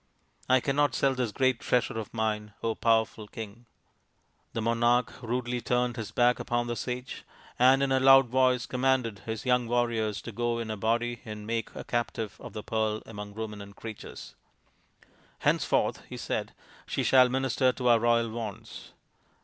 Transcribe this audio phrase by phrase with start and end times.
[0.49, 3.67] I cannot sell this great treasure of mine, powerful King!"
[4.53, 7.23] The monarch rudely turned his back upon the sage,
[7.59, 11.45] and in a loud voice commanded his young warriors to go in a body and
[11.45, 14.33] make a captive of the Pearl among Ruminant Creatures."
[15.45, 16.55] Henceforth," he said,"
[16.87, 18.93] she shall minister to our royal wants."